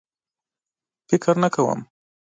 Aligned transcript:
فکر 1.09 1.33
نه 1.43 1.49
کوم. 1.53 1.79